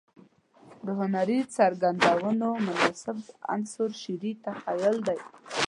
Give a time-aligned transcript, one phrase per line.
[0.85, 3.17] د هنري څرګندونو مناسب
[3.53, 5.19] عنصر شعري تخيل دى.